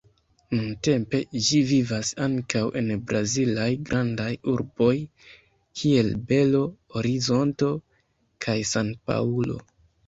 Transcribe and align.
Nuntempe 0.59 1.19
ĝi 1.47 1.59
vivas 1.71 2.09
ankaŭ 2.27 2.63
en 2.81 2.89
brazilaj 3.11 3.69
grandaj 3.91 4.31
urboj, 4.55 4.91
kiel 5.83 6.13
Belo 6.33 6.67
Horizonto 6.99 7.73
kaj 8.47 8.59
San-Paŭlo. 8.75 9.67